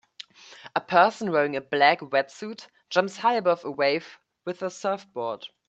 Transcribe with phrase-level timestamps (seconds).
[0.75, 5.47] A person wearing a black wetsuit jumps high above a wave with a surfboard.